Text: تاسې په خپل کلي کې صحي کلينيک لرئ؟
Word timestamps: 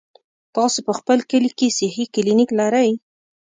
تاسې 0.55 0.79
په 0.87 0.93
خپل 0.99 1.17
کلي 1.31 1.51
کې 1.57 1.75
صحي 1.77 2.05
کلينيک 2.15 2.49
لرئ؟ 2.59 2.89